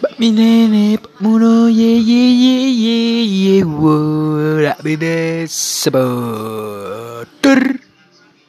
Pak 0.00 0.16
nenek 0.16 1.04
Muno, 1.20 1.68
ye 1.68 2.00
ye 2.00 2.22
ye 2.32 2.56
ye 2.72 2.98
ye, 3.24 3.56
wo, 3.64 3.96
rak 4.64 4.80
bebas, 4.80 5.52
sebut. 5.52 6.69